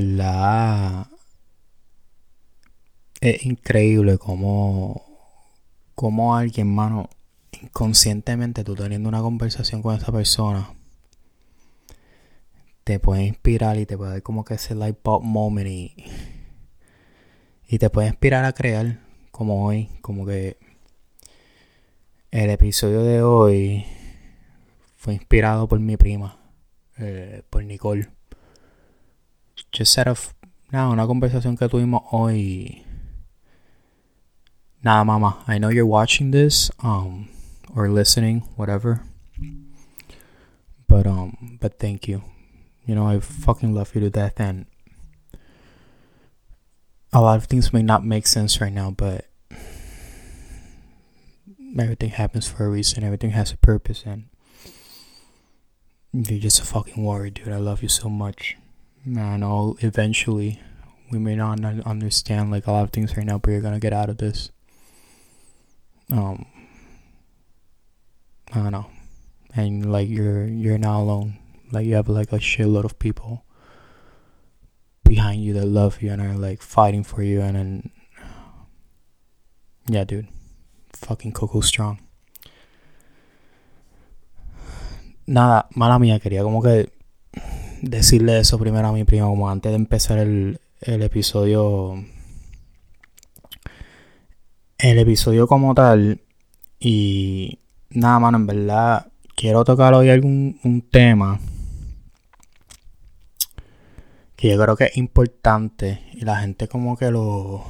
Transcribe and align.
verdad 0.00 1.08
es 3.20 3.44
increíble 3.44 4.18
cómo, 4.18 5.02
cómo 5.94 6.36
alguien, 6.36 6.72
mano, 6.74 7.08
inconscientemente 7.62 8.64
tú 8.64 8.74
teniendo 8.74 9.08
una 9.08 9.20
conversación 9.20 9.82
con 9.82 9.96
esa 9.96 10.12
persona, 10.12 10.74
te 12.84 13.00
puede 13.00 13.24
inspirar 13.24 13.76
y 13.78 13.86
te 13.86 13.96
puede 13.98 14.12
dar 14.12 14.22
como 14.22 14.44
que 14.44 14.54
ese 14.54 14.74
light 14.74 14.96
pop 14.96 15.22
moment 15.22 15.68
y, 15.68 15.94
y 17.68 17.78
te 17.78 17.90
puede 17.90 18.08
inspirar 18.08 18.44
a 18.44 18.52
crear 18.52 19.00
como 19.30 19.66
hoy, 19.66 19.88
como 20.00 20.24
que 20.24 20.56
el 22.30 22.50
episodio 22.50 23.02
de 23.02 23.22
hoy 23.22 23.84
fue 24.96 25.14
inspirado 25.14 25.68
por 25.68 25.80
mi 25.80 25.96
prima, 25.96 26.38
eh, 26.98 27.42
por 27.50 27.64
Nicole. 27.64 28.17
Just 29.78 29.92
set 29.92 30.08
of, 30.08 30.34
nada, 30.72 30.90
una 30.90 31.06
conversación 31.06 31.56
que 31.56 31.68
tuvimos 31.68 32.02
hoy. 32.10 32.84
Nada, 34.82 35.04
mama, 35.04 35.44
I 35.46 35.58
know 35.58 35.68
you're 35.68 35.86
watching 35.86 36.32
this, 36.32 36.68
um, 36.82 37.28
or 37.76 37.88
listening, 37.88 38.40
whatever. 38.56 39.04
But 40.88 41.06
um, 41.06 41.58
but 41.60 41.78
thank 41.78 42.08
you. 42.08 42.24
You 42.86 42.96
know, 42.96 43.06
I 43.06 43.20
fucking 43.20 43.72
love 43.72 43.94
you 43.94 44.00
to 44.00 44.10
death, 44.10 44.40
and 44.40 44.66
a 47.12 47.20
lot 47.20 47.36
of 47.36 47.44
things 47.44 47.72
may 47.72 47.82
not 47.82 48.04
make 48.04 48.26
sense 48.26 48.60
right 48.60 48.72
now, 48.72 48.90
but 48.90 49.26
everything 51.78 52.10
happens 52.10 52.48
for 52.48 52.64
a 52.64 52.68
reason. 52.68 53.04
Everything 53.04 53.30
has 53.30 53.52
a 53.52 53.56
purpose, 53.56 54.02
and 54.04 54.24
you're 56.12 56.40
just 56.40 56.58
a 56.60 56.64
fucking 56.64 57.00
warrior, 57.00 57.30
dude. 57.30 57.52
I 57.52 57.58
love 57.58 57.80
you 57.80 57.88
so 57.88 58.08
much. 58.08 58.56
I 59.16 59.36
know 59.36 59.76
eventually 59.80 60.60
we 61.10 61.18
may 61.18 61.34
not 61.34 61.64
understand 61.86 62.50
like 62.50 62.66
a 62.66 62.72
lot 62.72 62.84
of 62.84 62.90
things 62.90 63.16
right 63.16 63.24
now, 63.24 63.38
but 63.38 63.50
you're 63.50 63.60
gonna 63.60 63.80
get 63.80 63.92
out 63.92 64.10
of 64.10 64.18
this. 64.18 64.50
Um, 66.10 66.46
I 68.52 68.62
don't 68.62 68.72
know, 68.72 68.86
and 69.54 69.90
like 69.90 70.08
you're 70.08 70.46
you're 70.46 70.78
not 70.78 71.00
alone. 71.00 71.38
Like 71.70 71.86
you 71.86 71.94
have 71.94 72.08
like 72.08 72.32
a 72.32 72.38
shitload 72.38 72.84
of 72.84 72.98
people 72.98 73.44
behind 75.04 75.42
you 75.42 75.52
that 75.54 75.66
love 75.66 76.02
you 76.02 76.10
and 76.10 76.20
are 76.20 76.34
like 76.34 76.60
fighting 76.60 77.04
for 77.04 77.22
you, 77.22 77.40
and 77.40 77.56
then 77.56 77.90
yeah, 79.88 80.04
dude, 80.04 80.28
fucking 80.92 81.32
Coco 81.32 81.60
Strong. 81.60 82.00
Nada, 85.26 85.66
mala 85.74 85.98
mía, 85.98 86.20
quería 86.20 86.42
como 86.42 86.62
que 86.62 86.90
decirle 87.82 88.40
eso 88.40 88.58
primero 88.58 88.88
a 88.88 88.92
mi 88.92 89.04
prima, 89.04 89.26
como 89.26 89.50
antes 89.50 89.70
de 89.70 89.76
empezar 89.76 90.18
el, 90.18 90.60
el 90.80 91.02
episodio. 91.02 91.94
El 94.78 94.98
episodio 94.98 95.46
como 95.46 95.74
tal. 95.74 96.20
Y 96.78 97.58
nada, 97.90 98.18
mano, 98.18 98.38
en 98.38 98.46
verdad 98.46 99.08
quiero 99.38 99.64
tocar 99.64 99.94
hoy 99.94 100.10
algún 100.10 100.58
un 100.64 100.82
tema 100.82 101.38
que 104.34 104.48
yo 104.50 104.60
creo 104.60 104.76
que 104.76 104.84
es 104.84 104.96
importante 104.96 106.00
y 106.12 106.20
la 106.20 106.40
gente 106.40 106.66
como 106.66 106.96
que 106.96 107.10
lo 107.12 107.64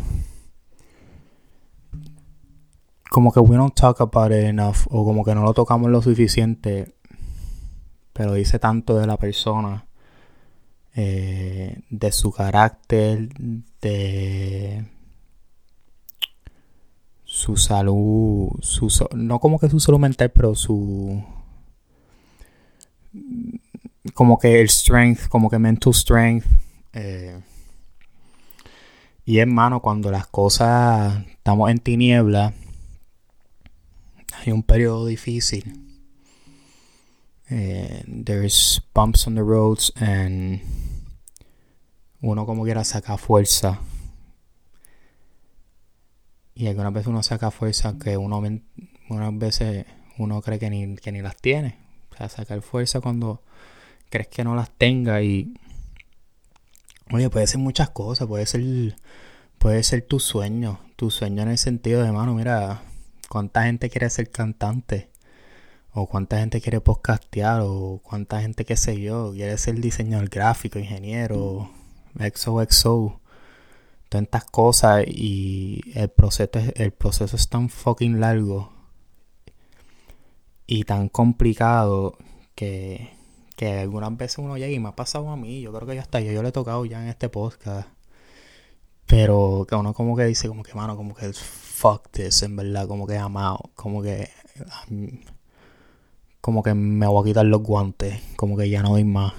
como 3.11 3.33
que 3.33 3.41
enough 3.41 4.77
o 4.91 5.05
como 5.05 5.25
que 5.25 5.35
no 5.35 5.43
lo 5.43 5.53
tocamos 5.53 5.91
lo 5.91 6.01
suficiente 6.01 6.95
pero 8.15 8.33
dice 8.33 8.59
tanto 8.59 8.97
de 8.99 9.07
la 9.07 9.19
persona 9.19 9.88
eh, 11.01 11.81
de 11.91 12.13
su 12.13 12.33
carácter 12.33 13.29
de 13.81 14.85
su 17.25 17.57
salud 17.57 18.51
su 18.61 18.89
no 19.15 19.39
como 19.39 19.61
que 19.61 19.69
su 19.69 19.79
salud 19.79 20.01
mental 20.01 20.31
pero 20.31 20.55
su 20.57 21.23
como 24.15 24.39
que 24.39 24.61
el 24.61 24.69
strength 24.69 25.29
como 25.29 25.49
que 25.49 25.59
mental 25.59 25.95
strength 25.95 26.47
eh, 26.95 27.41
y 29.25 29.39
hermano 29.39 29.81
cuando 29.81 30.11
las 30.11 30.27
cosas 30.27 31.25
estamos 31.29 31.71
en 31.71 31.79
tiniebla 31.79 32.55
hay 34.45 34.53
un 34.53 34.63
periodo 34.63 35.07
difícil. 35.07 35.65
Eh, 37.51 38.05
there's 38.07 38.81
bumps 38.95 39.27
on 39.27 39.35
the 39.35 39.43
roads 39.43 39.91
and 39.97 40.61
uno 42.21 42.47
como 42.47 42.65
quiera 42.65 42.85
saca 42.85 43.17
fuerza. 43.17 43.81
Y 46.55 46.67
algunas 46.67 46.93
veces 46.93 47.07
uno 47.09 47.23
saca 47.23 47.51
fuerza 47.51 47.97
que 47.99 48.17
uno 48.17 48.43
unas 49.09 49.39
veces 49.39 49.87
uno 50.19 50.43
cree 50.43 50.59
que 50.59 50.71
ni, 50.71 50.97
que 50.97 51.13
ni 51.13 51.23
las 51.23 51.37
tiene. 51.37 51.79
O 52.11 52.17
sea 52.17 52.29
sacar 52.29 52.63
fuerza 52.63 53.01
cuando 53.01 53.43
crees 54.11 54.29
que 54.29 54.45
no 54.45 54.55
las 54.55 54.71
tenga 54.71 55.23
y 55.23 55.55
oye 57.13 57.31
puede 57.31 57.47
ser 57.47 57.59
muchas 57.59 57.91
cosas 57.91 58.27
puede 58.27 58.47
ser 58.47 58.97
puede 59.59 59.83
ser 59.83 60.03
tu 60.03 60.21
sueño 60.21 60.81
tu 60.97 61.11
sueño 61.11 61.43
en 61.43 61.49
el 61.51 61.59
sentido 61.59 62.03
de 62.03 62.13
mano 62.13 62.35
mira 62.35 62.83
cuánta 63.29 63.65
gente 63.65 63.91
quiere 63.91 64.09
ser 64.11 64.31
cantante 64.31 65.11
o 65.93 66.07
cuánta 66.07 66.39
gente 66.39 66.61
quiere 66.61 66.81
podcastear 66.81 67.61
o 67.65 68.01
cuánta 68.03 68.41
gente 68.41 68.65
qué 68.65 68.77
sé 68.77 69.01
yo 69.01 69.33
quiere 69.33 69.59
ser 69.59 69.77
diseñador 69.81 70.29
gráfico 70.29 70.79
ingeniero 70.79 71.71
XOXO 72.19 73.21
tantas 74.09 74.45
cosas 74.45 75.05
y 75.07 75.83
el 75.95 76.09
proceso 76.09 76.51
el 76.77 76.93
proceso 76.93 77.37
es 77.37 77.49
tan 77.49 77.69
fucking 77.69 78.21
largo 78.21 78.73
y 80.67 80.85
tan 80.85 81.09
complicado 81.09 82.17
que 82.55 83.19
que 83.59 83.81
algunas 83.81 84.17
veces 84.17 84.39
uno 84.39 84.57
llega 84.57 84.73
y 84.73 84.79
me 84.79 84.89
ha 84.91 84.95
pasado 84.95 85.31
a 85.31 85.37
mí, 85.37 85.61
yo 85.61 85.73
creo 85.73 85.87
que 85.87 85.97
ya 85.97 86.01
está, 86.01 86.21
yo, 86.21 86.31
yo 86.31 86.45
le 86.45 86.51
he 86.51 86.53
tocado 86.53 86.85
ya 86.85 87.03
en 87.03 87.09
este 87.09 87.29
podcast. 87.29 87.89
Pero 89.05 89.67
que 89.69 89.75
uno 89.75 89.93
como 89.95 90.17
que 90.17 90.25
dice, 90.27 90.47
como 90.47 90.63
que, 90.63 90.75
mano, 90.75 90.97
como 90.97 91.13
que 91.15 91.33
fuck 91.33 92.09
this, 92.13 92.43
en 92.45 92.55
verdad, 92.55 92.87
como 92.87 93.07
que 93.07 93.19
amado, 93.19 93.71
como 93.75 94.01
que... 94.01 94.31
Como 96.41 96.63
que 96.63 96.73
me 96.73 97.07
voy 97.09 97.23
a 97.23 97.25
quitar 97.27 97.47
los 97.47 97.63
guantes, 97.63 98.23
como 98.37 98.57
que 98.57 98.71
ya 98.71 98.81
no 98.81 98.91
doy 98.91 99.03
más. 99.03 99.35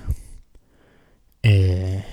Eh, 1.41 2.03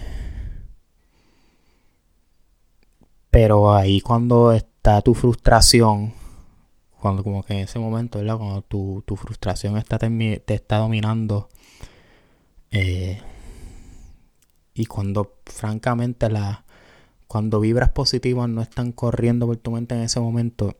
pero 3.36 3.74
ahí 3.74 4.00
cuando 4.00 4.50
está 4.52 5.02
tu 5.02 5.12
frustración, 5.12 6.14
cuando 6.98 7.22
como 7.22 7.42
que 7.42 7.52
en 7.52 7.58
ese 7.60 7.78
momento, 7.78 8.18
¿verdad? 8.18 8.38
Cuando 8.38 8.62
tu, 8.62 9.04
tu 9.04 9.14
frustración 9.14 9.76
está 9.76 9.98
te 9.98 10.54
está 10.54 10.78
dominando 10.78 11.50
eh, 12.70 13.20
y 14.72 14.86
cuando 14.86 15.34
francamente 15.44 16.30
la 16.30 16.64
cuando 17.26 17.60
vibras 17.60 17.90
positivas 17.90 18.48
no 18.48 18.62
están 18.62 18.92
corriendo 18.92 19.44
por 19.44 19.58
tu 19.58 19.70
mente 19.70 19.94
en 19.94 20.00
ese 20.00 20.18
momento, 20.18 20.74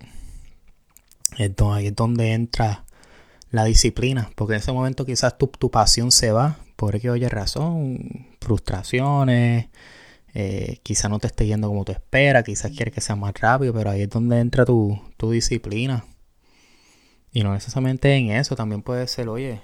es 1.36 1.54
donde, 1.56 1.74
ahí 1.74 1.86
es 1.88 1.94
donde 1.94 2.32
entra 2.32 2.86
la 3.50 3.64
disciplina. 3.64 4.30
Porque 4.34 4.54
en 4.54 4.60
ese 4.60 4.72
momento 4.72 5.04
quizás 5.04 5.36
tu, 5.36 5.48
tu 5.48 5.70
pasión 5.70 6.10
se 6.10 6.32
va, 6.32 6.56
por 6.76 6.98
que 6.98 7.10
oye 7.10 7.28
razón, 7.28 8.28
frustraciones, 8.40 9.68
eh, 10.38 10.80
quizás 10.82 11.10
no 11.10 11.18
te 11.18 11.28
esté 11.28 11.46
yendo 11.46 11.68
como 11.68 11.86
tú 11.86 11.92
esperas, 11.92 12.44
quizás 12.44 12.70
quieres 12.70 12.92
que 12.92 13.00
sea 13.00 13.16
más 13.16 13.32
rápido, 13.40 13.72
pero 13.72 13.88
ahí 13.88 14.02
es 14.02 14.10
donde 14.10 14.38
entra 14.38 14.66
tu, 14.66 15.00
tu 15.16 15.30
disciplina. 15.30 16.04
Y 17.32 17.42
no 17.42 17.54
necesariamente 17.54 18.14
en 18.14 18.30
eso, 18.32 18.54
también 18.54 18.82
puede 18.82 19.06
ser, 19.06 19.30
oye, 19.30 19.62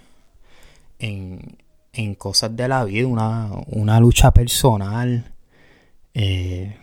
en, 0.99 1.58
en 1.93 2.14
cosas 2.14 2.56
de 2.56 2.69
la 2.69 2.85
vida, 2.85 3.06
una, 3.06 4.00
lucha 4.00 4.31
personal, 4.31 5.35
eh, 6.14 6.79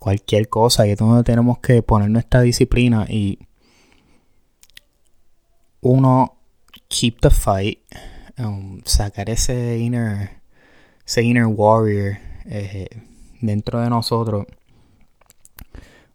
cualquier 0.00 0.48
cosa, 0.48 0.88
y 0.88 0.90
es 0.90 0.98
donde 0.98 1.22
tenemos 1.22 1.60
que 1.60 1.82
poner 1.82 2.10
nuestra 2.10 2.40
disciplina 2.40 3.06
y 3.08 3.38
uno 5.82 6.36
keep 6.88 7.20
the 7.20 7.30
fight, 7.30 7.78
um, 8.38 8.82
sacar 8.84 9.30
ese 9.30 9.78
inner, 9.78 10.30
ese 11.06 11.22
inner 11.22 11.46
warrior 11.46 12.18
eh, 12.44 12.88
dentro 13.40 13.80
de 13.80 13.90
nosotros. 13.90 14.46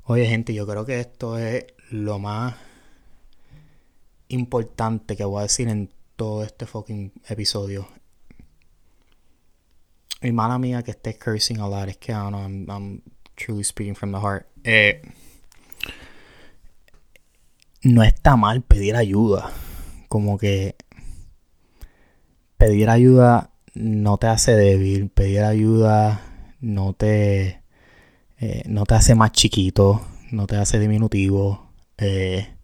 Oye 0.04 0.26
gente, 0.28 0.54
yo 0.54 0.68
creo 0.68 0.86
que 0.86 1.00
esto 1.00 1.38
es 1.38 1.66
lo 1.90 2.20
más 2.20 2.56
importante 4.28 5.16
que 5.16 5.26
voy 5.26 5.40
a 5.40 5.44
decir 5.44 5.68
en 5.68 5.90
todo 6.16 6.44
este 6.44 6.66
fucking 6.66 7.12
episodio 7.28 7.88
mi 10.26 10.32
mala 10.32 10.58
mía 10.58 10.82
que 10.82 10.92
esté 10.92 11.18
cursing 11.18 11.60
a 11.60 11.68
lot. 11.68 11.88
Es 11.88 11.98
que, 11.98 12.12
I 12.12 12.16
don't 12.16 12.32
know, 12.32 12.42
I'm, 12.42 12.70
I'm 12.70 13.02
truly 13.36 13.64
speaking 13.64 13.96
from 13.96 14.12
the 14.12 14.20
heart. 14.20 14.48
Eh, 14.64 15.02
no 17.84 18.04
está 18.04 18.36
mal 18.36 18.64
pedir 18.64 18.96
ayuda. 18.96 19.52
Como 20.10 20.38
que 20.38 20.76
pedir 22.58 22.90
ayuda 22.90 23.52
no 23.76 24.18
te 24.18 24.28
hace 24.28 24.56
débil. 24.56 25.10
Pedir 25.10 25.44
ayuda 25.44 26.22
no 26.66 26.94
te, 26.94 27.62
eh, 28.40 28.64
no 28.66 28.86
te 28.86 28.96
hace 28.96 29.14
más 29.14 29.32
chiquito, 29.32 30.02
no 30.32 30.48
te 30.48 30.58
hace 30.58 30.80
diminutivo, 30.80 31.70
eh, 31.98 32.56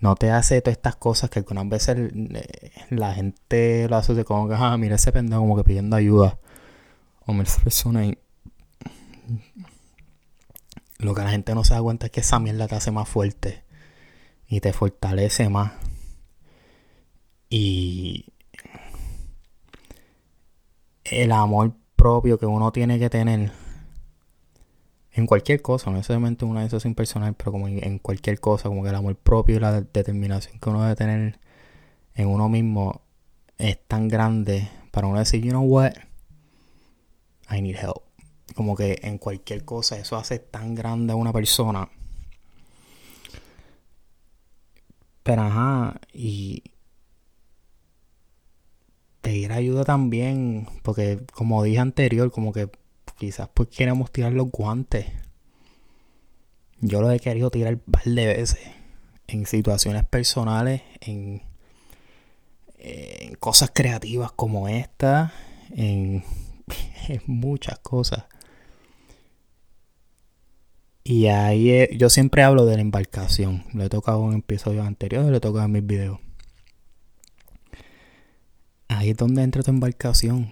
no 0.00 0.16
te 0.16 0.30
hace 0.30 0.62
todas 0.62 0.78
estas 0.78 0.96
cosas 0.96 1.28
que 1.28 1.40
algunas 1.40 1.68
veces 1.68 2.12
eh, 2.14 2.70
la 2.90 3.14
gente 3.14 3.88
lo 3.90 3.96
hace 3.96 4.24
como 4.24 4.48
que, 4.48 4.54
ah, 4.56 4.76
mira 4.78 4.96
ese 4.96 5.12
pendejo 5.12 5.42
como 5.42 5.56
que 5.56 5.64
pidiendo 5.64 5.96
ayuda. 5.96 6.38
O 7.26 7.32
mira 7.32 7.44
esa 7.44 7.62
persona 7.62 8.06
y... 8.06 8.18
Lo 10.98 11.14
que 11.14 11.22
la 11.22 11.30
gente 11.30 11.54
no 11.54 11.62
se 11.62 11.74
da 11.74 11.82
cuenta 11.82 12.06
es 12.06 12.12
que 12.12 12.20
esa 12.20 12.38
mierda 12.38 12.68
te 12.68 12.74
hace 12.74 12.90
más 12.90 13.06
fuerte 13.06 13.64
y 14.48 14.60
te 14.60 14.72
fortalece 14.72 15.50
más. 15.50 15.72
Y 17.50 18.32
el 21.04 21.32
amor 21.32 21.74
propio 22.06 22.38
que 22.38 22.46
uno 22.46 22.70
tiene 22.70 23.00
que 23.00 23.10
tener 23.10 23.50
en 25.12 25.26
cualquier 25.26 25.60
cosa, 25.60 25.90
no 25.90 25.96
necesariamente 25.96 26.44
una 26.44 26.60
de 26.60 26.68
esas 26.68 26.84
impersonal, 26.84 27.34
pero 27.34 27.50
como 27.50 27.66
en, 27.66 27.98
cualquier 27.98 28.38
cosa, 28.38 28.68
como 28.68 28.84
que 28.84 28.90
el 28.90 28.94
amor 28.94 29.16
propio 29.16 29.56
y 29.56 29.58
la 29.58 29.80
determinación 29.80 30.60
que 30.60 30.70
uno 30.70 30.84
debe 30.84 30.94
tener 30.94 31.40
en 32.14 32.28
uno 32.28 32.48
mismo 32.48 33.00
es 33.58 33.76
tan 33.88 34.06
grande 34.06 34.68
para 34.92 35.08
uno 35.08 35.18
decir, 35.18 35.42
you 35.42 35.50
know 35.50 35.64
what, 35.64 35.94
I 37.50 37.60
need 37.60 37.74
help. 37.74 38.04
Como 38.54 38.76
que 38.76 39.00
en 39.02 39.18
cualquier 39.18 39.64
cosa 39.64 39.98
eso 39.98 40.16
hace 40.16 40.38
tan 40.38 40.76
grande 40.76 41.12
a 41.12 41.16
una 41.16 41.32
persona. 41.32 41.88
Pero 45.24 45.42
ajá, 45.42 46.00
y 46.12 46.62
pedir 49.26 49.52
ayuda 49.52 49.82
también, 49.82 50.68
porque 50.84 51.18
como 51.32 51.64
dije 51.64 51.80
anterior, 51.80 52.30
como 52.30 52.52
que 52.52 52.70
quizás 53.18 53.48
pues 53.52 53.68
queremos 53.70 54.12
tirar 54.12 54.32
los 54.32 54.52
guantes. 54.52 55.06
Yo 56.80 57.00
lo 57.00 57.10
he 57.10 57.18
querido 57.18 57.50
tirar 57.50 57.74
un 57.74 57.92
par 57.92 58.04
de 58.04 58.24
veces. 58.24 58.60
En 59.26 59.46
situaciones 59.46 60.04
personales, 60.04 60.82
en, 61.00 61.42
cosas 63.40 63.72
creativas 63.74 64.30
como 64.30 64.68
esta, 64.68 65.32
en, 65.74 66.22
muchas 67.26 67.80
cosas. 67.80 68.26
Y 71.02 71.26
ahí 71.26 71.88
yo 71.98 72.10
siempre 72.10 72.44
hablo 72.44 72.64
de 72.64 72.76
la 72.76 72.82
embarcación. 72.82 73.64
Lo 73.72 73.82
he 73.82 73.88
tocado 73.88 74.30
en 74.30 74.38
episodios 74.38 74.86
anteriores, 74.86 75.28
lo 75.28 75.36
he 75.36 75.40
tocado 75.40 75.64
en 75.64 75.72
mis 75.72 75.84
videos. 75.84 76.20
Ahí 78.96 79.10
es 79.10 79.16
donde 79.18 79.42
entra 79.42 79.62
tu 79.62 79.70
embarcación. 79.70 80.50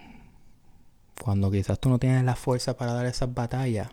Cuando 1.19 1.49
quizás 1.49 1.79
tú 1.79 1.89
no 1.89 1.97
tienes 1.97 2.23
la 2.23 2.35
fuerza 2.35 2.77
para 2.77 2.93
dar 2.93 3.07
esas 3.07 3.33
batallas. 3.33 3.89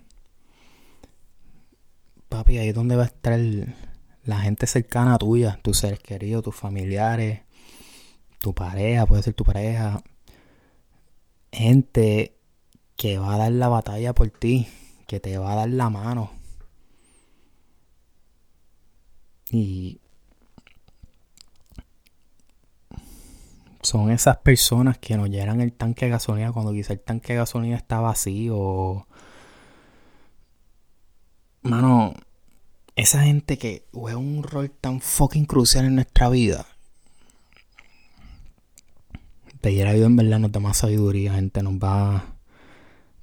Papi, 2.29 2.59
ahí 2.59 2.69
es 2.69 2.75
donde 2.75 2.95
va 2.95 3.05
a 3.05 3.07
estar 3.07 3.41
la 4.25 4.41
gente 4.41 4.67
cercana 4.67 5.15
a 5.15 5.19
tuya, 5.19 5.59
tus 5.63 5.79
seres 5.79 6.01
queridos, 6.01 6.45
tus 6.45 6.55
familiares, 6.55 7.41
tu 8.41 8.55
pareja, 8.55 9.07
puede 9.07 9.23
ser 9.23 9.33
tu 9.33 9.45
pareja. 9.45 10.03
Gente 11.51 12.37
que 12.97 13.17
va 13.17 13.35
a 13.35 13.39
dar 13.39 13.53
la 13.53 13.69
batalla 13.69 14.15
por 14.15 14.29
ti, 14.29 14.69
que 15.07 15.19
te 15.19 15.39
va 15.39 15.53
a 15.53 15.57
dar 15.57 15.71
la 15.71 15.89
mano. 15.89 16.31
Y 19.51 20.02
son 23.83 24.11
esas 24.11 24.39
personas 24.39 24.99
que 24.99 25.17
nos 25.17 25.29
llenan 25.29 25.61
el 25.61 25.73
tanque 25.73 26.07
de 26.07 26.13
gasolina 26.13 26.53
cuando 26.53 26.73
quizá 26.73 26.93
el 26.93 27.01
tanque 27.01 27.33
de 27.33 27.41
gasolina 27.41 27.77
está 27.77 28.01
vacío. 28.01 29.07
Mano, 31.63 32.15
esa 32.97 33.23
gente 33.23 33.59
que 33.59 33.87
juega 33.93 34.19
un 34.19 34.43
rol 34.43 34.71
tan 34.71 35.01
fucking 35.01 35.47
crucial 35.47 35.85
en 35.85 35.97
nuestra 35.97 36.29
vida. 36.29 36.67
Pedir 39.61 39.87
ayuda 39.87 40.07
en 40.07 40.17
verdad 40.17 40.39
nos 40.41 40.53
da 40.53 40.61
más 40.61 40.79
sabiduría, 40.79 41.35
gente 41.35 41.63
nos 41.63 41.75
va 41.75 42.25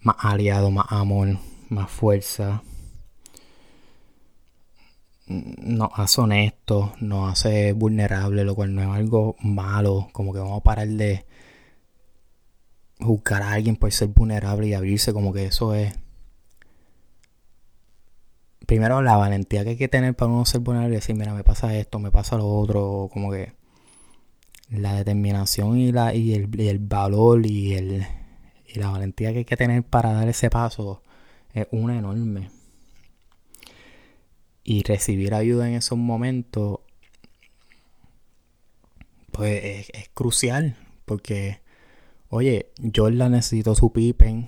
más 0.02 0.16
aliado, 0.20 0.72
más 0.72 0.86
amor, 0.90 1.38
más 1.70 1.90
fuerza 1.90 2.62
nos 5.30 5.92
hace 5.96 6.22
honestos, 6.22 6.92
nos 7.02 7.32
hace 7.32 7.74
vulnerables, 7.74 8.46
lo 8.46 8.56
cual 8.56 8.74
no 8.74 8.82
es 8.82 8.90
algo 8.90 9.36
malo, 9.42 10.10
como 10.12 10.34
que 10.34 10.40
vamos 10.40 10.60
a 10.60 10.64
parar 10.64 10.88
de 10.88 11.26
juzgar 13.00 13.44
a 13.44 13.54
alguien 13.54 13.76
por 13.76 13.92
ser 13.92 14.10
vulnerable 14.10 14.68
y 14.68 14.74
abrirse, 14.74 15.14
como 15.14 15.32
que 15.32 15.46
eso 15.46 15.76
es... 15.76 15.94
Primero 18.66 19.02
la 19.02 19.18
valentía 19.18 19.64
que 19.64 19.72
hay 19.72 19.78
que 19.78 19.88
tener 19.88 20.16
para 20.16 20.32
uno 20.32 20.46
ser 20.46 20.62
vulnerable 20.62 20.96
y 20.96 21.00
decir, 21.00 21.16
mira, 21.16 21.34
me 21.34 21.44
pasa 21.44 21.76
esto, 21.76 22.00
me 22.00 22.12
pasa 22.12 22.38
lo 22.38 22.48
otro, 22.48 23.10
como 23.12 23.32
que 23.32 23.54
la 24.70 24.94
determinación 24.96 25.78
y, 25.78 25.92
la, 25.92 26.14
y, 26.14 26.34
el, 26.34 26.60
y 26.60 26.68
el 26.68 26.80
valor 26.80 27.46
y, 27.46 27.74
el, 27.74 28.06
y 28.68 28.80
la 28.80 28.90
valentía 28.90 29.32
que 29.32 29.40
hay 29.40 29.46
que 29.46 29.58
tener 29.58 29.84
para 29.84 30.14
dar 30.14 30.28
ese 30.28 30.50
paso 30.50 31.02
es 31.54 31.68
una 31.72 31.98
enorme 31.98 32.50
y 34.70 34.84
recibir 34.84 35.34
ayuda 35.34 35.68
en 35.68 35.74
esos 35.74 35.98
momentos, 35.98 36.82
pues 39.32 39.90
es, 39.92 40.10
crucial. 40.14 40.78
Porque, 41.06 41.60
oye, 42.30 42.72
Jordan 42.96 43.32
necesitó 43.32 43.74
su 43.74 43.92
Pippen. 43.92 44.48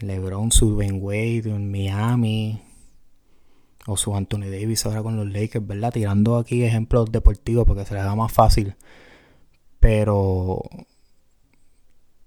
LeBron 0.00 0.50
su 0.50 0.76
Ben 0.76 0.98
Wade 0.98 1.50
en 1.50 1.70
Miami. 1.70 2.62
O 3.86 3.98
su 3.98 4.16
Anthony 4.16 4.48
Davis 4.50 4.86
ahora 4.86 5.02
con 5.02 5.16
los 5.16 5.26
Lakers, 5.26 5.66
¿verdad? 5.66 5.92
Tirando 5.92 6.38
aquí 6.38 6.62
ejemplos 6.62 7.12
deportivos 7.12 7.66
porque 7.66 7.84
se 7.84 7.92
les 7.92 8.04
da 8.04 8.14
más 8.14 8.32
fácil. 8.32 8.76
Pero 9.78 10.62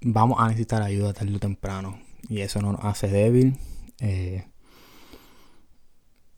vamos 0.01 0.37
a 0.39 0.49
necesitar 0.49 0.83
ayuda 0.83 1.13
tarde 1.13 1.35
o 1.35 1.39
temprano. 1.39 1.99
Y 2.29 2.41
eso 2.41 2.61
no 2.61 2.73
nos 2.73 2.85
hace 2.85 3.07
débil. 3.07 3.57
Eh, 4.01 4.45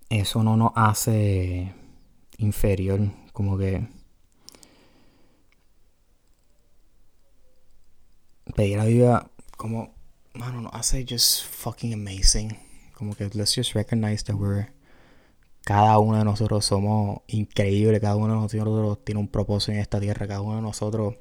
eso 0.10 0.44
no 0.44 0.58
nos 0.58 0.72
hace 0.76 1.74
inferior, 2.38 3.12
como 3.34 3.58
que 3.58 3.88
pedir 8.56 8.80
ayuda 8.80 9.30
como 9.57 9.94
mano 10.33 10.62
nos 10.62 10.74
hace 10.74 11.06
just 11.07 11.45
fucking 11.45 11.94
amazing. 11.94 12.57
Como 12.94 13.16
que 13.16 13.30
let's 13.33 13.56
just 13.56 13.74
recognize 13.74 14.24
that 14.26 14.36
we're 14.36 14.72
cada 15.64 16.00
uno 16.00 16.18
de 16.18 16.26
nosotros 16.26 16.66
somos 16.66 17.19
increíbles 17.28 18.00
cada 18.02 18.16
uno 18.16 18.33
de 18.33 18.42
nosotros 18.42 19.04
tiene 19.04 19.22
un 19.22 19.28
propósito 19.28 19.74
en 19.74 19.80
esta 19.80 20.00
tierra 20.00 20.28
cada 20.28 20.42
uno 20.42 20.56
de 20.56 20.62
nosotros 20.62 21.16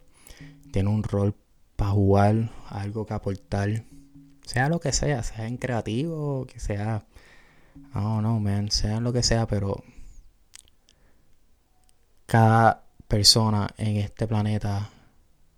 tiene 0.73 0.89
un 0.89 1.03
rol 1.03 1.35
para 1.77 1.91
jugar 1.91 2.51
algo 2.69 3.05
que 3.07 3.15
aportar. 3.15 3.85
Sea 4.47 4.69
lo 4.69 4.81
que 4.81 4.93
sea 4.93 5.23
sea 5.23 5.47
en 5.47 5.59
creativo 5.59 6.47
que 6.47 6.61
sea 6.61 7.07
Oh 7.95 8.21
no, 8.21 8.39
man, 8.41 8.71
sea 8.71 9.01
lo 9.01 9.13
que 9.13 9.23
sea, 9.23 9.47
pero 9.47 9.83
cada 12.27 12.85
persona 13.09 13.69
en 13.79 13.97
este 13.97 14.27
planeta, 14.27 14.91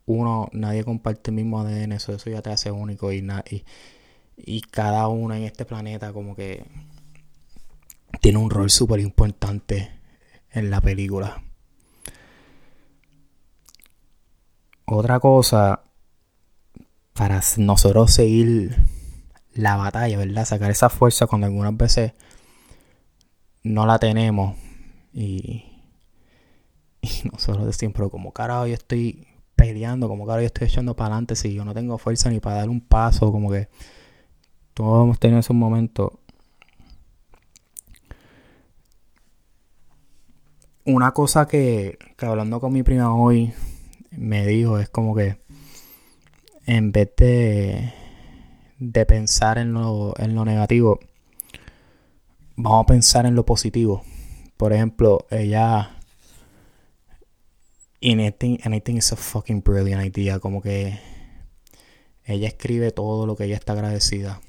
uno, 0.06 0.48
nadie 0.52 0.84
comparte 0.84 1.30
el 1.30 1.36
mismo 1.36 1.60
ADN, 1.60 1.92
eso, 1.92 2.12
eso 2.12 2.30
ya 2.30 2.42
te 2.42 2.50
hace 2.50 2.70
único 2.70 3.12
y, 3.12 3.26
y, 3.50 3.64
y 4.36 4.60
cada 4.62 5.08
uno 5.08 5.34
en 5.34 5.42
este 5.42 5.64
planeta 5.64 6.12
como 6.12 6.34
que 6.36 6.64
tiene 8.20 8.38
un 8.38 8.50
rol 8.50 8.70
súper 8.70 9.00
importante 9.00 9.90
en 10.50 10.70
la 10.70 10.80
película. 10.80 11.42
Otra 14.84 15.20
cosa, 15.20 15.82
para 17.14 17.40
nosotros 17.58 18.12
seguir 18.12 18.76
la 19.54 19.76
batalla, 19.76 20.18
¿verdad? 20.18 20.44
Sacar 20.44 20.70
esa 20.70 20.88
fuerza 20.88 21.26
cuando 21.26 21.46
algunas 21.46 21.76
veces 21.76 22.12
no 23.62 23.86
la 23.86 23.98
tenemos 23.98 24.56
y, 25.12 25.64
nosotros 27.32 27.66
decimos, 27.66 27.94
pero 27.96 28.10
como 28.10 28.32
carajo 28.32 28.66
yo 28.66 28.74
estoy 28.74 29.26
peleando, 29.56 30.08
como 30.08 30.26
carajo 30.26 30.42
yo 30.42 30.46
estoy 30.46 30.68
echando 30.68 30.94
para 30.96 31.08
adelante 31.08 31.36
si 31.36 31.52
yo 31.54 31.64
no 31.64 31.74
tengo 31.74 31.98
fuerza 31.98 32.30
ni 32.30 32.40
para 32.40 32.56
dar 32.56 32.68
un 32.68 32.80
paso, 32.80 33.32
como 33.32 33.50
que 33.50 33.68
todos 34.74 35.04
hemos 35.04 35.18
tenido 35.18 35.40
esos 35.40 35.56
momentos. 35.56 36.12
Una 40.84 41.12
cosa 41.12 41.46
que, 41.46 41.98
que 42.16 42.26
hablando 42.26 42.60
con 42.60 42.72
mi 42.72 42.82
prima 42.82 43.14
hoy 43.14 43.52
me 44.10 44.46
dijo 44.46 44.78
es 44.78 44.88
como 44.88 45.14
que 45.14 45.40
en 46.66 46.90
vez 46.92 47.14
de 47.16 47.92
de 48.80 49.06
pensar 49.06 49.58
en 49.58 49.74
lo, 49.74 50.14
en 50.18 50.34
lo 50.34 50.44
negativo, 50.44 50.98
vamos 52.56 52.84
a 52.84 52.86
pensar 52.86 53.26
en 53.26 53.36
lo 53.36 53.46
positivo. 53.46 54.02
Por 54.56 54.72
ejemplo, 54.72 55.26
ella. 55.30 55.96
Anything, 58.02 58.58
anything 58.64 58.96
is 58.96 59.12
a 59.12 59.16
fucking 59.16 59.62
brilliant 59.62 60.04
idea. 60.04 60.38
Como 60.38 60.62
que 60.62 60.98
ella 62.24 62.48
escribe 62.48 62.90
todo 62.90 63.26
lo 63.26 63.36
que 63.36 63.44
ella 63.44 63.56
está 63.56 63.74
agradecida. 63.74 64.40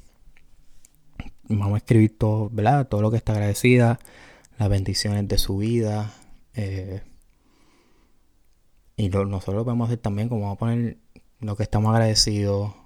Vamos 1.43 1.73
a 1.73 1.77
escribir 1.77 2.17
todo, 2.17 2.49
¿verdad? 2.49 2.87
Todo 2.87 3.01
lo 3.01 3.11
que 3.11 3.17
está 3.17 3.33
agradecida, 3.33 3.99
las 4.57 4.69
bendiciones 4.69 5.27
de 5.27 5.37
su 5.37 5.57
vida. 5.57 6.13
Eh, 6.53 7.01
y 8.95 9.09
nosotros 9.09 9.55
lo 9.55 9.65
podemos 9.65 9.89
hacer 9.89 9.99
también, 9.99 10.29
como 10.29 10.43
vamos 10.43 10.55
a 10.55 10.59
poner 10.59 10.97
lo 11.39 11.57
que 11.57 11.63
estamos 11.63 11.93
agradecidos. 11.93 12.80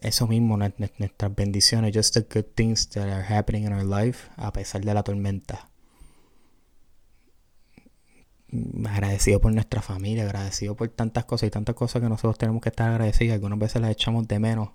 Eso 0.00 0.26
mismo, 0.26 0.56
nuestras 0.56 1.34
bendiciones, 1.34 1.94
just 1.94 2.14
the 2.14 2.22
good 2.22 2.46
things 2.54 2.88
that 2.90 3.08
are 3.08 3.22
happening 3.22 3.64
in 3.64 3.72
our 3.72 3.84
life, 3.84 4.28
a 4.36 4.52
pesar 4.52 4.84
de 4.84 4.92
la 4.92 5.02
tormenta 5.02 5.70
agradecido 8.88 9.40
por 9.40 9.52
nuestra 9.52 9.82
familia, 9.82 10.24
agradecido 10.24 10.76
por 10.76 10.88
tantas 10.88 11.24
cosas 11.24 11.48
y 11.48 11.50
tantas 11.50 11.74
cosas 11.74 12.02
que 12.02 12.08
nosotros 12.08 12.38
tenemos 12.38 12.62
que 12.62 12.68
estar 12.68 12.90
agradecidos. 12.90 13.34
Algunas 13.34 13.58
veces 13.58 13.82
las 13.82 13.90
echamos 13.90 14.26
de 14.28 14.38
menos. 14.38 14.70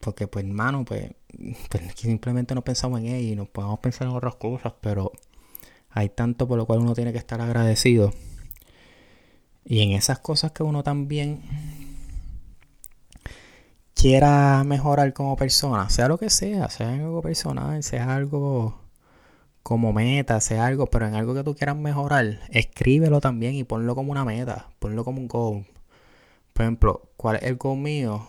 Porque 0.00 0.26
pues 0.26 0.44
hermano, 0.44 0.84
pues, 0.84 1.12
pues 1.70 1.82
simplemente 1.96 2.54
no 2.54 2.62
pensamos 2.62 3.00
en 3.00 3.06
ella 3.06 3.18
y 3.18 3.36
nos 3.36 3.48
podemos 3.48 3.78
pensar 3.80 4.08
en 4.08 4.14
otras 4.14 4.36
cosas, 4.36 4.72
pero 4.80 5.12
hay 5.90 6.08
tanto 6.08 6.46
por 6.46 6.56
lo 6.56 6.66
cual 6.66 6.80
uno 6.80 6.94
tiene 6.94 7.12
que 7.12 7.18
estar 7.18 7.40
agradecido. 7.40 8.12
Y 9.70 9.82
en 9.82 9.92
esas 9.92 10.18
cosas 10.18 10.50
que 10.50 10.64
uno 10.64 10.82
también 10.82 11.42
quiera 13.94 14.64
mejorar 14.64 15.12
como 15.12 15.36
persona, 15.36 15.88
sea 15.90 16.08
lo 16.08 16.18
que 16.18 16.28
sea, 16.28 16.68
sea 16.68 16.92
algo 16.92 17.22
personal, 17.22 17.80
sea 17.84 18.16
algo 18.16 18.80
como 19.62 19.92
meta, 19.92 20.40
sea 20.40 20.66
algo, 20.66 20.86
pero 20.86 21.06
en 21.06 21.14
algo 21.14 21.34
que 21.34 21.44
tú 21.44 21.54
quieras 21.54 21.76
mejorar, 21.76 22.40
escríbelo 22.50 23.20
también 23.20 23.54
y 23.54 23.62
ponlo 23.62 23.94
como 23.94 24.10
una 24.10 24.24
meta, 24.24 24.70
ponlo 24.80 25.04
como 25.04 25.20
un 25.20 25.28
goal. 25.28 25.66
Por 26.52 26.64
ejemplo, 26.64 27.02
¿cuál 27.16 27.36
es 27.36 27.44
el 27.44 27.54
goal 27.54 27.78
mío? 27.78 28.26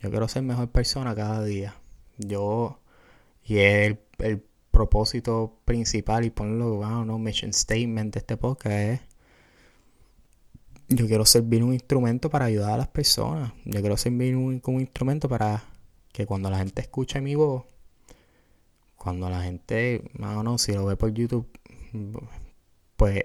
Yo 0.00 0.08
quiero 0.08 0.26
ser 0.26 0.42
mejor 0.42 0.70
persona 0.70 1.14
cada 1.14 1.44
día. 1.44 1.74
Yo, 2.16 2.80
y 3.44 3.58
el, 3.58 4.00
el 4.20 4.42
propósito 4.70 5.58
principal, 5.66 6.24
y 6.24 6.30
ponlo, 6.30 6.76
wow, 6.76 7.04
no, 7.04 7.18
mission 7.18 7.52
statement 7.52 8.14
de 8.14 8.20
este 8.20 8.38
podcast 8.38 8.74
es, 8.74 9.11
yo 10.94 11.06
quiero 11.06 11.26
servir 11.26 11.62
un 11.62 11.72
instrumento 11.72 12.30
para 12.30 12.46
ayudar 12.46 12.72
a 12.72 12.76
las 12.76 12.88
personas. 12.88 13.52
Yo 13.64 13.80
quiero 13.80 13.96
servir 13.96 14.36
un, 14.36 14.60
un 14.64 14.80
instrumento 14.80 15.28
para 15.28 15.64
que 16.12 16.26
cuando 16.26 16.50
la 16.50 16.58
gente 16.58 16.82
escuche 16.82 17.20
mi 17.20 17.34
voz, 17.34 17.64
cuando 18.96 19.28
la 19.28 19.42
gente, 19.42 20.10
no, 20.14 20.42
no, 20.42 20.58
si 20.58 20.72
lo 20.72 20.86
ve 20.86 20.96
por 20.96 21.12
YouTube, 21.12 21.48
pues 22.96 23.24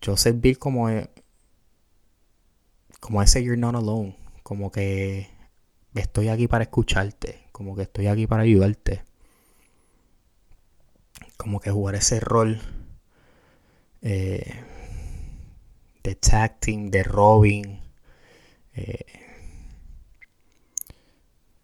yo 0.00 0.16
servir 0.16 0.58
como, 0.58 0.88
e, 0.88 1.10
como 3.00 3.22
ese 3.22 3.42
You're 3.42 3.60
Not 3.60 3.74
Alone, 3.74 4.16
como 4.42 4.70
que 4.70 5.28
estoy 5.94 6.28
aquí 6.28 6.48
para 6.48 6.64
escucharte, 6.64 7.44
como 7.52 7.76
que 7.76 7.82
estoy 7.82 8.06
aquí 8.06 8.26
para 8.26 8.42
ayudarte, 8.42 9.04
como 11.36 11.60
que 11.60 11.70
jugar 11.70 11.96
ese 11.96 12.20
rol 12.20 12.60
eh, 14.02 14.64
de 16.02 16.14
tag 16.14 16.58
de 16.60 17.02
Robin, 17.02 17.80
eh, 18.74 19.04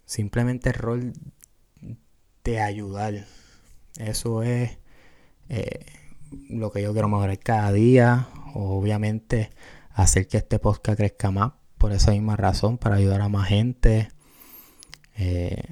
simplemente 0.05 0.71
el 0.71 0.75
rol 0.75 1.13
de 2.45 2.61
ayudar. 2.61 3.27
Eso 3.99 4.43
es 4.43 4.79
eh, 5.49 5.87
lo 6.49 6.71
que 6.71 6.83
yo 6.83 6.93
quiero 6.93 7.09
mejorar 7.09 7.39
cada 7.39 7.73
día. 7.73 8.29
Obviamente 8.55 9.51
hacer 9.91 10.29
que 10.29 10.39
este 10.39 10.59
podcast 10.59 10.97
crezca 10.97 11.31
más 11.31 11.53
por 11.79 11.93
esa 11.93 12.13
misma 12.13 12.37
razón, 12.37 12.79
para 12.79 12.97
ayudar 12.97 13.21
a 13.21 13.29
más 13.29 13.49
gente. 13.49 14.09
Eh, 15.17 15.63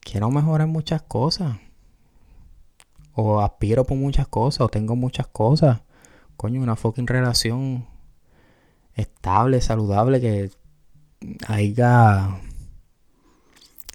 quiero 0.00 0.30
mejorar 0.30 0.66
muchas 0.66 1.02
cosas. 1.02 1.58
O 3.14 3.40
aspiro 3.40 3.84
por 3.84 3.96
muchas 3.96 4.26
cosas, 4.26 4.62
o 4.62 4.68
tengo 4.68 4.96
muchas 4.96 5.26
cosas. 5.26 5.82
Coño, 6.36 6.62
una 6.62 6.76
fucking 6.76 7.06
relación 7.06 7.86
estable, 8.94 9.60
saludable, 9.60 10.20
que 10.20 10.50
haya 11.48 12.40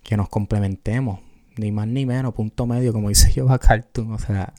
que 0.03 0.15
nos 0.15 0.29
complementemos 0.29 1.19
ni 1.57 1.71
más 1.71 1.87
ni 1.87 2.05
menos, 2.05 2.33
punto 2.33 2.65
medio, 2.65 2.93
como 2.93 3.09
dice 3.09 3.31
yo 3.33 3.47
Cartoon. 3.59 4.13
O 4.13 4.19
sea, 4.19 4.53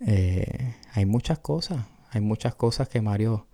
eh, 0.00 0.74
hay 0.92 1.06
muchas 1.06 1.38
cosas, 1.38 1.84
hay 2.10 2.20
muchas 2.20 2.54
cosas 2.54 2.88
que 2.88 3.00
Mario 3.00 3.46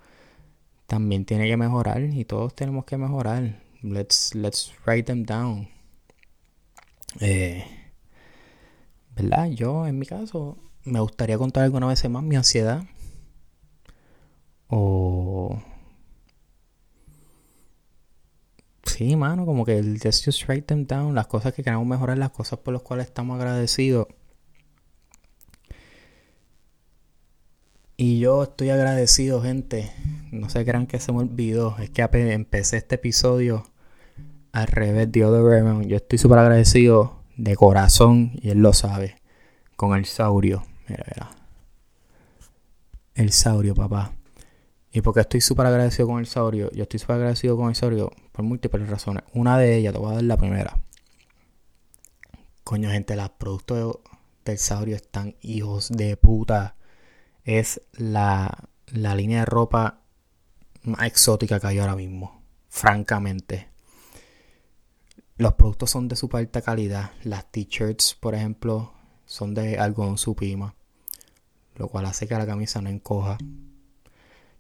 también 0.87 1.25
tiene 1.25 1.47
que 1.49 1.57
mejorar 1.57 2.03
y 2.03 2.25
todos 2.25 2.55
tenemos 2.55 2.85
que 2.85 2.97
mejorar. 2.99 3.63
Let's, 3.83 4.35
let's 4.35 4.73
write 4.87 5.05
them 5.05 5.25
down. 5.25 5.69
Eh, 7.21 7.65
¿Verdad? 9.17 9.47
Yo, 9.51 9.87
en 9.87 9.99
mi 9.99 10.07
caso, 10.07 10.59
me 10.85 11.01
gustaría 11.01 11.39
contar 11.39 11.65
alguna 11.65 11.87
vez 11.87 12.09
más 12.09 12.23
mi 12.23 12.37
ansiedad. 12.37 12.85
O 14.69 15.63
Sí, 18.85 19.17
mano, 19.17 19.47
como 19.47 19.65
que 19.65 19.79
el 19.79 20.01
just, 20.03 20.25
just 20.25 20.49
write 20.49 20.63
them 20.67 20.87
down, 20.87 21.15
las 21.15 21.27
cosas 21.27 21.53
que 21.55 21.63
queremos 21.63 21.87
mejorar, 21.87 22.19
las 22.19 22.31
cosas 22.31 22.59
por 22.59 22.75
las 22.75 22.83
cuales 22.83 23.07
estamos 23.07 23.39
agradecidos. 23.39 24.09
Y 27.97 28.19
yo 28.19 28.43
estoy 28.43 28.71
agradecido, 28.71 29.43
gente. 29.43 29.93
No 30.33 30.49
se 30.51 30.65
crean 30.65 30.87
que 30.87 30.99
se 30.99 31.13
me 31.13 31.19
olvidó. 31.19 31.77
Es 31.79 31.91
que 31.91 32.03
empecé 32.03 32.79
este 32.79 32.97
episodio 32.97 33.65
al 34.51 34.67
revés 34.67 35.13
de 35.13 35.25
Other 35.25 35.87
Yo 35.87 35.97
estoy 35.97 36.19
súper 36.19 36.39
agradecido 36.39 37.23
de 37.37 37.55
corazón, 37.55 38.33
y 38.43 38.51
él 38.51 38.59
lo 38.59 38.73
sabe, 38.73 39.17
con 39.77 39.97
el 39.97 40.05
saurio. 40.05 40.65
Mira, 40.89 41.05
mira. 41.07 41.31
El 43.15 43.31
saurio, 43.33 43.75
papá. 43.75 44.13
Y 44.93 45.01
porque 45.01 45.21
estoy 45.21 45.41
súper 45.41 45.67
agradecido 45.67 46.07
con 46.07 46.19
el 46.19 46.27
Saurio, 46.27 46.71
yo 46.73 46.83
estoy 46.83 47.01
súper 47.01 47.17
agradecido 47.17 47.57
con 47.57 47.71
el 47.71 47.75
Saurio 47.75 48.13
por 48.33 48.45
múltiples 48.45 48.89
razones. 48.89 49.25
Una 49.35 49.59
de 49.59 49.77
ellas, 49.77 49.93
te 49.93 49.99
voy 49.99 50.11
a 50.11 50.15
dar 50.17 50.25
la 50.25 50.37
primera. 50.37 50.79
Coño, 52.65 52.91
gente, 52.91 53.17
los 53.17 53.31
productos 53.31 53.99
del 54.45 54.59
Saurio 54.59 54.97
están 54.97 55.37
hijos 55.41 55.91
de 55.91 56.17
puta. 56.17 56.77
Es 57.45 57.83
la, 57.93 58.69
la 58.87 59.15
línea 59.15 59.41
de 59.41 59.47
ropa 59.47 60.01
más 60.83 61.07
exótica 61.07 61.61
que 61.61 61.67
hay 61.67 61.79
ahora 61.79 61.97
mismo. 61.97 62.43
Francamente. 62.69 63.69
Los 65.37 65.55
productos 65.55 65.91
son 65.91 66.09
de 66.09 66.17
super 66.17 66.39
alta 66.39 66.63
calidad. 66.63 67.13
Las 67.25 67.51
t-shirts, 67.51 68.15
por 68.15 68.35
ejemplo, 68.35 68.93
son 69.27 69.55
de 69.55 69.79
algodón 69.79 70.19
supima. 70.19 70.75
Lo 71.77 71.89
cual 71.89 72.07
hace 72.07 72.27
que 72.27 72.35
la 72.35 72.47
camisa 72.47 72.81
no 72.81 72.91
encoja 72.91 73.39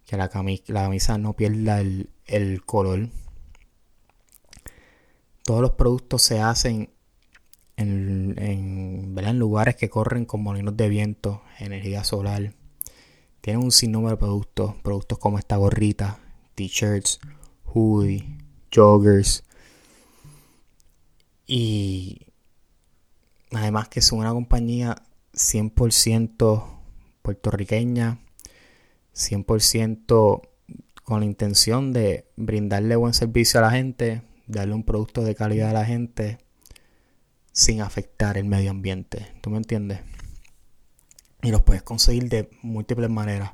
que 0.06 0.16
la, 0.16 0.28
camisa, 0.28 1.18
no 1.18 1.32
pierda 1.34 1.80
el, 1.80 2.62
color. 2.64 3.08
Todos 5.42 5.60
los 5.60 5.72
productos 5.72 6.22
se 6.22 6.40
hacen 6.40 6.90
en, 7.76 8.34
en, 8.38 9.38
lugares 9.38 9.76
que 9.76 9.90
corren 9.90 10.24
con 10.24 10.42
molinos 10.42 10.76
de 10.76 10.88
viento, 10.88 11.42
energía 11.58 12.04
solar. 12.04 12.54
Tienen 13.40 13.62
un 13.62 13.72
sinnúmero 13.72 14.12
de 14.12 14.16
productos, 14.18 14.76
productos 14.82 15.18
como 15.18 15.38
esta 15.38 15.56
gorrita, 15.56 16.20
t-shirts, 16.54 17.18
hoodie, 17.64 18.38
joggers. 18.72 19.42
Y 21.46 22.26
además 23.50 23.88
que 23.88 24.00
son 24.00 24.20
una 24.20 24.32
compañía 24.32 24.96
100% 25.34 26.64
puertorriqueña 27.22 28.18
100% 29.14 30.48
con 31.04 31.20
la 31.20 31.26
intención 31.26 31.92
de 31.92 32.26
brindarle 32.36 32.96
buen 32.96 33.14
servicio 33.14 33.60
a 33.60 33.64
la 33.64 33.70
gente, 33.70 34.22
darle 34.46 34.74
un 34.74 34.84
producto 34.84 35.22
de 35.22 35.34
calidad 35.34 35.70
a 35.70 35.74
la 35.74 35.84
gente 35.84 36.38
sin 37.52 37.80
afectar 37.80 38.36
el 38.38 38.44
medio 38.44 38.70
ambiente. 38.70 39.32
¿Tú 39.40 39.50
me 39.50 39.58
entiendes? 39.58 40.00
Y 41.42 41.50
los 41.50 41.62
puedes 41.62 41.82
conseguir 41.82 42.28
de 42.28 42.50
múltiples 42.62 43.10
maneras. 43.10 43.52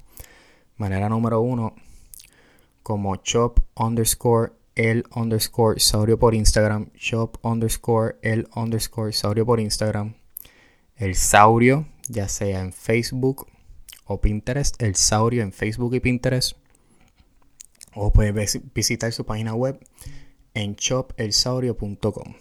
Manera 0.77 1.09
número 1.09 1.41
uno, 1.41 1.75
como 2.83 3.17
shop 3.17 3.61
underscore 3.75 4.53
el 4.77 5.05
underscore 5.15 5.81
saurio 5.81 6.19
por 6.19 6.35
Instagram, 6.35 6.91
shop 6.95 7.39
underscore 7.43 8.17
el 8.23 8.49
underscore 8.55 9.13
saurio 9.13 9.45
por 9.45 9.59
Instagram, 9.59 10.15
el 10.97 11.17
saurio, 11.17 11.89
ya 12.09 12.29
sea 12.29 12.61
en 12.61 12.73
Facebook, 12.73 13.49
o 14.09 14.21
Pinterest, 14.21 14.83
El 14.83 14.97
Saurio 14.97 15.43
en 15.43 15.53
Facebook 15.53 15.95
y 15.95 16.01
Pinterest. 16.01 16.57
O 17.95 18.13
puedes 18.13 18.61
visitar 18.75 19.13
su 19.13 19.25
página 19.25 19.55
web 19.55 19.79
en 20.59 20.75
shopelsaurio.com. 20.75 22.35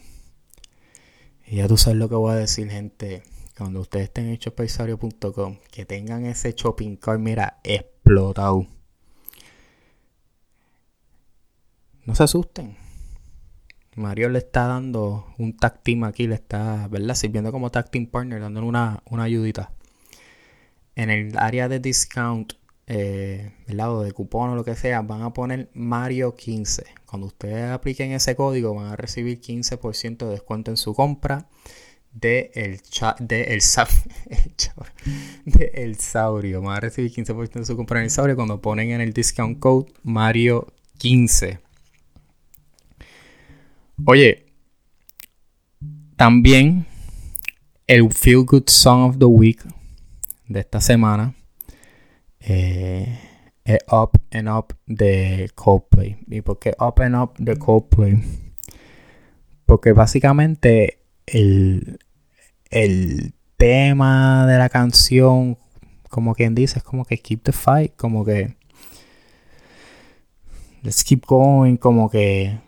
Y 1.46 1.56
ya 1.56 1.68
tú 1.68 1.76
sabes 1.76 1.98
lo 1.98 2.08
que 2.08 2.16
voy 2.16 2.32
a 2.32 2.36
decir, 2.36 2.68
gente. 2.68 3.22
Cuando 3.56 3.80
ustedes 3.80 4.06
estén 4.06 4.26
en 4.26 4.36
shopelsaurio.com, 4.36 5.58
que 5.70 5.84
tengan 5.84 6.26
ese 6.26 6.52
shopping 6.52 6.96
cart, 6.96 7.20
mira, 7.20 7.60
explotado. 7.62 8.66
No 12.04 12.14
se 12.14 12.24
asusten. 12.24 12.76
Mario 13.94 14.28
le 14.28 14.38
está 14.38 14.66
dando 14.66 15.26
un 15.38 15.56
tag 15.56 15.82
team 15.82 16.04
aquí, 16.04 16.26
le 16.26 16.36
está, 16.36 16.88
¿verdad? 16.88 17.14
Sirviendo 17.14 17.52
como 17.52 17.70
tag 17.70 17.90
team 17.90 18.06
partner, 18.06 18.40
dándole 18.40 18.66
una, 18.66 19.02
una 19.06 19.24
ayudita. 19.24 19.72
En 20.96 21.10
el 21.10 21.36
área 21.38 21.68
de 21.68 21.78
discount 21.78 22.54
eh, 22.90 23.52
¿verdad? 23.66 23.94
O 23.94 24.02
de 24.02 24.12
cupón 24.12 24.50
o 24.50 24.56
lo 24.56 24.64
que 24.64 24.74
sea, 24.74 25.02
van 25.02 25.20
a 25.20 25.34
poner 25.34 25.68
Mario 25.74 26.34
15. 26.34 26.84
Cuando 27.04 27.26
ustedes 27.26 27.70
apliquen 27.70 28.12
ese 28.12 28.34
código, 28.34 28.74
van 28.74 28.86
a 28.86 28.96
recibir 28.96 29.40
15% 29.40 30.16
de 30.16 30.30
descuento 30.30 30.70
en 30.70 30.78
su 30.78 30.94
compra 30.94 31.48
de 32.12 32.50
el, 32.54 32.80
de 33.20 33.42
el, 33.42 33.60
de 35.44 35.70
el 35.74 35.96
Saurio. 35.96 36.62
Van 36.62 36.78
a 36.78 36.80
recibir 36.80 37.12
15% 37.12 37.52
de 37.52 37.66
su 37.66 37.76
compra 37.76 37.98
en 37.98 38.04
el 38.04 38.10
Saurio 38.10 38.36
cuando 38.36 38.62
ponen 38.62 38.90
en 38.90 39.02
el 39.02 39.12
discount 39.12 39.58
code 39.58 39.92
Mario 40.02 40.72
15. 40.96 41.60
Oye, 44.06 44.46
también 46.16 46.86
el 47.86 48.10
Feel 48.14 48.44
Good 48.46 48.68
Song 48.68 49.10
of 49.10 49.18
the 49.18 49.26
Week 49.26 49.62
de 50.46 50.60
esta 50.60 50.80
semana 50.80 51.34
eh, 52.40 53.18
es 53.64 53.78
Up 53.90 54.12
and 54.32 54.48
Up 54.48 54.74
de 54.86 55.50
Coldplay. 55.54 56.18
¿Y 56.28 56.40
por 56.40 56.58
qué 56.58 56.74
Up 56.78 57.00
and 57.00 57.16
Up 57.16 57.34
de 57.38 57.56
Coldplay? 57.56 58.22
Porque 59.66 59.92
básicamente 59.92 60.98
el, 61.26 61.98
el 62.70 63.34
tema 63.56 64.46
de 64.46 64.56
la 64.56 64.68
canción, 64.68 65.58
como 66.08 66.34
quien 66.34 66.54
dice, 66.54 66.78
es 66.78 66.84
como 66.84 67.04
que 67.04 67.18
keep 67.18 67.42
the 67.42 67.52
fight, 67.52 67.94
como 67.96 68.24
que 68.24 68.56
let's 70.82 71.04
keep 71.04 71.26
going, 71.26 71.76
como 71.76 72.08
que 72.08 72.58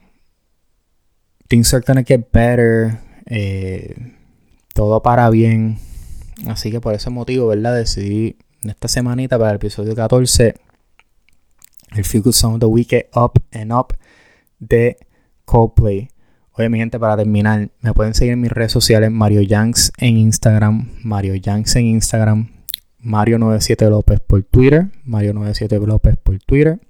things 1.49 1.73
are 1.73 1.83
gonna 1.87 2.05
get 2.05 2.31
better, 2.33 2.99
eh, 3.27 3.95
todo 4.75 5.03
para 5.03 5.31
bien. 5.31 5.79
Así 6.47 6.71
que 6.71 6.81
por 6.81 6.95
ese 6.95 7.11
motivo, 7.11 7.49
¿verdad? 7.49 7.75
Decidí 7.75 8.37
en 8.62 8.71
esta 8.71 8.88
semanita 8.88 9.38
para 9.38 9.50
el 9.50 9.57
episodio 9.57 9.95
14 9.95 10.55
el 11.93 12.05
Feel 12.05 12.33
Song 12.33 12.55
of 12.55 12.61
the 12.61 12.67
Week 12.67 13.09
Up 13.14 13.43
and 13.52 13.73
Up 13.73 13.97
de 14.59 14.97
Coldplay. 15.45 16.11
Oye, 16.52 16.69
mi 16.69 16.79
gente, 16.79 16.99
para 16.99 17.17
terminar, 17.17 17.71
me 17.81 17.93
pueden 17.95 18.14
seguir 18.14 18.35
en 18.35 18.40
mis 18.40 18.50
redes 18.50 18.73
sociales, 18.73 19.11
Mario 19.11 19.40
Yanks 19.40 19.93
en 19.99 20.17
Instagram, 20.17 20.90
Mario 21.02 21.35
Yanks 21.35 21.76
en 21.76 21.87
Instagram, 21.87 22.50
Mario97 23.02 23.88
López 23.88 24.21
por 24.21 24.43
Twitter, 24.43 24.88
Mario97 25.07 25.85
López 25.87 26.17
por 26.17 26.38
Twitter. 26.40 26.81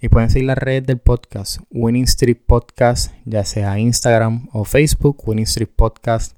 Y 0.00 0.08
pueden 0.08 0.30
seguir 0.30 0.46
las 0.46 0.58
redes 0.58 0.86
del 0.86 0.98
podcast, 0.98 1.58
Winning 1.70 2.04
Street 2.04 2.38
Podcast, 2.46 3.12
ya 3.24 3.44
sea 3.44 3.78
Instagram 3.78 4.48
o 4.52 4.64
Facebook, 4.64 5.28
Winning 5.28 5.44
Street 5.44 5.70
Podcast, 5.74 6.36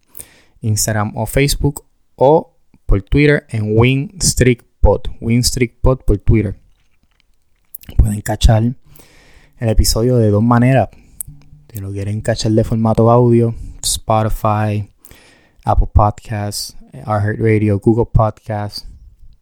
Instagram 0.63 1.13
o 1.15 1.27
Facebook, 1.27 1.85
o 2.17 2.57
por 2.91 3.03
Twitter 3.03 3.47
en 3.51 3.79
Win 3.79 4.11
Street 4.19 4.63
Pod, 4.81 5.03
Win 5.21 5.39
Street 5.39 5.75
Pod 5.81 6.01
por 6.05 6.19
Twitter. 6.19 6.59
Pueden 7.97 8.21
cachar 8.21 8.65
el 8.65 9.69
episodio 9.69 10.17
de 10.17 10.31
dos 10.31 10.43
maneras. 10.43 10.89
Si 11.73 11.79
lo 11.79 11.93
quieren 11.93 12.21
cachar 12.21 12.51
de 12.51 12.65
formato 12.65 13.09
audio, 13.09 13.55
Spotify, 13.81 14.91
Apple 15.65 15.87
Podcasts, 15.93 16.77
Radio, 17.05 17.79
Google 17.79 18.09
Podcasts, 18.13 18.89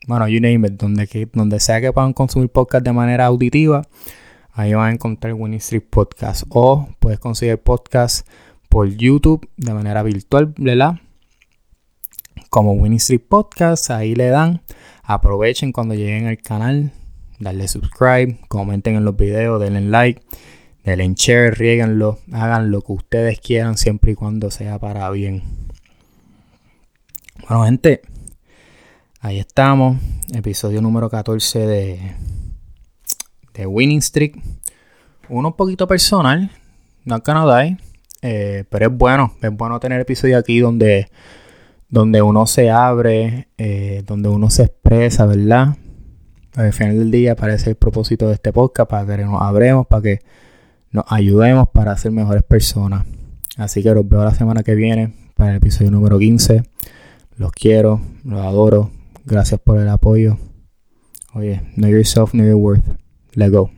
bueno, 0.06 0.28
you 0.28 0.42
name 0.42 0.68
it, 0.68 0.74
donde, 0.74 1.30
donde 1.32 1.58
sea 1.58 1.80
que 1.80 1.90
puedan 1.90 2.12
consumir 2.12 2.50
podcast 2.50 2.84
de 2.84 2.92
manera 2.92 3.24
auditiva, 3.24 3.80
ahí 4.52 4.74
van 4.74 4.90
a 4.90 4.92
encontrar 4.92 5.32
Winning 5.32 5.56
Street 5.56 5.84
Podcast. 5.88 6.44
O 6.50 6.86
puedes 6.98 7.18
conseguir 7.18 7.56
podcast 7.56 8.28
por 8.68 8.88
YouTube 8.88 9.48
de 9.56 9.72
manera 9.72 10.02
virtual, 10.02 10.52
¿verdad? 10.58 11.00
Como 12.50 12.72
Winning 12.72 12.96
Street 12.96 13.22
Podcast, 13.28 13.90
ahí 13.90 14.14
le 14.14 14.28
dan. 14.28 14.62
Aprovechen 15.02 15.72
cuando 15.72 15.94
lleguen 15.94 16.26
al 16.26 16.38
canal, 16.38 16.92
darle 17.38 17.68
subscribe, 17.68 18.38
comenten 18.48 18.96
en 18.96 19.04
los 19.04 19.16
videos, 19.16 19.60
denle 19.60 19.82
like, 19.82 20.22
denle 20.84 21.14
share, 21.14 21.54
rieganlo, 21.54 22.18
hagan 22.32 22.70
lo 22.70 22.82
que 22.82 22.92
ustedes 22.92 23.40
quieran 23.40 23.76
siempre 23.76 24.12
y 24.12 24.14
cuando 24.14 24.50
sea 24.50 24.78
para 24.78 25.10
bien. 25.10 25.42
Bueno, 27.48 27.64
gente. 27.64 28.02
Ahí 29.20 29.40
estamos, 29.40 29.98
episodio 30.32 30.80
número 30.80 31.10
14 31.10 31.66
de, 31.66 32.14
de 33.52 33.66
Winning 33.66 34.00
Streak. 34.00 34.40
Uno 35.28 35.48
un 35.48 35.54
poquito 35.54 35.86
personal, 35.86 36.50
no 37.04 37.18
gonna 37.18 37.76
eh, 38.22 38.64
pero 38.68 38.86
es 38.86 38.92
bueno, 38.96 39.34
es 39.42 39.50
bueno 39.50 39.78
tener 39.80 40.00
episodio 40.00 40.38
aquí 40.38 40.60
donde, 40.60 41.08
donde 41.88 42.22
uno 42.22 42.46
se 42.46 42.70
abre, 42.70 43.48
eh, 43.58 44.02
donde 44.06 44.28
uno 44.28 44.50
se 44.50 44.64
expresa, 44.64 45.26
¿verdad? 45.26 45.76
Al 46.54 46.72
final 46.72 46.98
del 46.98 47.10
día 47.10 47.36
parece 47.36 47.70
el 47.70 47.76
propósito 47.76 48.26
de 48.28 48.34
este 48.34 48.52
podcast, 48.52 48.90
para 48.90 49.16
que 49.16 49.24
nos 49.24 49.40
abremos, 49.40 49.86
para 49.86 50.02
que 50.02 50.18
nos 50.90 51.04
ayudemos 51.08 51.68
para 51.68 51.96
ser 51.96 52.12
mejores 52.12 52.42
personas. 52.42 53.06
Así 53.56 53.82
que 53.82 53.90
los 53.90 54.08
veo 54.08 54.24
la 54.24 54.34
semana 54.34 54.62
que 54.62 54.74
viene 54.74 55.14
para 55.34 55.50
el 55.50 55.56
episodio 55.56 55.90
número 55.90 56.18
15. 56.18 56.62
Los 57.36 57.52
quiero, 57.52 58.00
los 58.24 58.40
adoro. 58.40 58.90
Gracias 59.24 59.60
por 59.60 59.78
el 59.78 59.88
apoyo. 59.88 60.38
Oye, 61.34 61.60
know 61.76 61.90
yourself, 61.90 62.32
know 62.32 62.46
your 62.46 62.56
worth. 62.56 62.84
Let 63.34 63.50
go. 63.50 63.77